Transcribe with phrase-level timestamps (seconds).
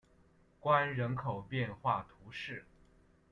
[0.59, 2.65] 关人口变化图示